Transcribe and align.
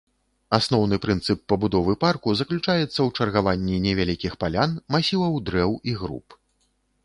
Асноўны 0.57 0.95
прынцып 1.03 1.39
пабудовы 1.53 1.93
парку 2.05 2.33
заключаецца 2.41 2.85
ў 2.85 3.09
чаргаванні 3.21 3.77
невялікіх 3.87 4.33
палян, 4.45 4.71
масіваў 4.97 5.41
дрэў 5.51 5.71
і 5.93 5.99
груп. 6.05 6.27